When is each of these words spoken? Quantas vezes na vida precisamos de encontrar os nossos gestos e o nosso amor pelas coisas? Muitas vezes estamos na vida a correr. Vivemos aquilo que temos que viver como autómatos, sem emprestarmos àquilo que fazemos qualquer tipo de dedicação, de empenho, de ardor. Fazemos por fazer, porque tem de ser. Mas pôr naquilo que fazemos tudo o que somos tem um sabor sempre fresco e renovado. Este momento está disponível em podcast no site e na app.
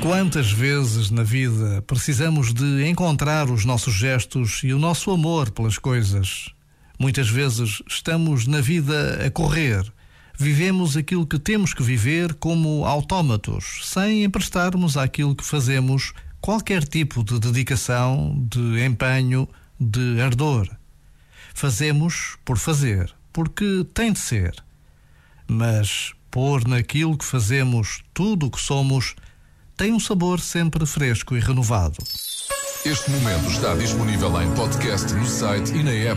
Quantas 0.00 0.52
vezes 0.52 1.10
na 1.10 1.24
vida 1.24 1.82
precisamos 1.82 2.54
de 2.54 2.86
encontrar 2.86 3.50
os 3.50 3.64
nossos 3.64 3.94
gestos 3.94 4.60
e 4.62 4.72
o 4.72 4.78
nosso 4.78 5.10
amor 5.10 5.50
pelas 5.50 5.76
coisas? 5.76 6.50
Muitas 6.98 7.28
vezes 7.28 7.82
estamos 7.86 8.46
na 8.46 8.60
vida 8.60 9.26
a 9.26 9.30
correr. 9.30 9.84
Vivemos 10.38 10.96
aquilo 10.96 11.26
que 11.26 11.38
temos 11.38 11.74
que 11.74 11.82
viver 11.82 12.34
como 12.34 12.86
autómatos, 12.86 13.80
sem 13.84 14.22
emprestarmos 14.22 14.96
àquilo 14.96 15.34
que 15.34 15.44
fazemos 15.44 16.12
qualquer 16.40 16.84
tipo 16.84 17.24
de 17.24 17.40
dedicação, 17.40 18.46
de 18.48 18.84
empenho, 18.84 19.48
de 19.80 20.20
ardor. 20.20 20.68
Fazemos 21.54 22.36
por 22.44 22.56
fazer, 22.56 23.12
porque 23.32 23.84
tem 23.92 24.12
de 24.12 24.20
ser. 24.20 24.54
Mas 25.48 26.12
pôr 26.30 26.66
naquilo 26.66 27.18
que 27.18 27.24
fazemos 27.24 28.04
tudo 28.14 28.46
o 28.46 28.50
que 28.50 28.60
somos 28.60 29.16
tem 29.78 29.92
um 29.92 30.00
sabor 30.00 30.40
sempre 30.40 30.84
fresco 30.84 31.36
e 31.36 31.40
renovado. 31.40 31.98
Este 32.84 33.10
momento 33.12 33.48
está 33.48 33.76
disponível 33.76 34.42
em 34.42 34.52
podcast 34.56 35.14
no 35.14 35.24
site 35.24 35.72
e 35.72 35.84
na 35.84 35.92
app. 35.92 36.16